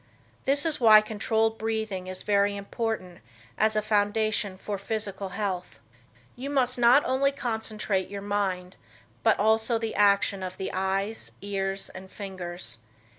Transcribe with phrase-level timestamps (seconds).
[0.45, 3.19] This is why controlled breathing is very important
[3.55, 5.79] as a foundation for physical health.
[6.35, 8.77] You must not only concentrate your mind,
[9.21, 12.79] but also the action of the eyes, ears and fingers.